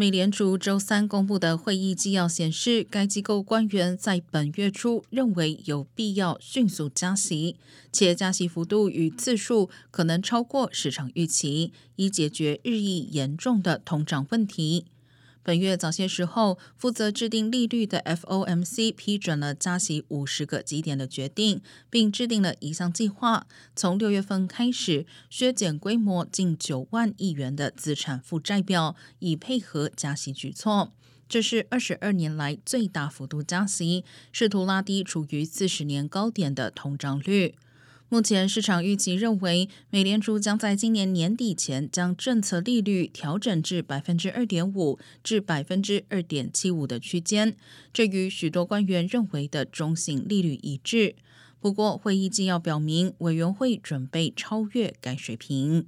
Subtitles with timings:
[0.00, 7.56] 美联储周三公布的会议纪要显示，该机构官员在本月初认为有必要迅速加息，
[7.92, 14.86] 且加息幅度与次数可能超过市场预期，以解决日益严重的通胀问题。
[15.42, 30.92] 本月早些时候，负责制定利率的 FOMC 批准了加息五十个基点的决定，并制定了一项计划，从六月份开始削减规模近九万亿元的资产负债表，以配合加息举措。
[31.26, 37.54] 这是二十二年来最大幅度加息，试图拉低处于四十年高点的通胀率。
[38.12, 47.54] 目前市场预期认为，美联储将在今年年底前将政策利率调整至百分之二点五至百分之二点七五的区间，
[47.92, 51.14] 这与许多官员认为的中性利率一致。
[51.60, 55.86] 不过，会议纪要表明，委员会准备超越该水平。